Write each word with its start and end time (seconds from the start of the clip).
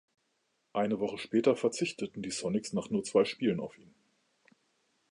Eine 0.73 0.99
Woche 0.99 1.19
später 1.19 1.55
verzichteten 1.55 2.23
die 2.23 2.31
Sonics 2.31 2.73
nach 2.73 2.89
nur 2.89 3.03
zwei 3.03 3.23
Spielen 3.23 3.59
auf 3.59 3.77
ihn. 3.77 3.93